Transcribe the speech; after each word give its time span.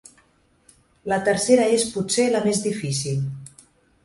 La 1.13 1.19
tercera 1.27 1.67
és 1.75 1.85
potser 1.97 2.27
la 2.37 2.43
més 2.47 2.63
difícil. 2.65 3.23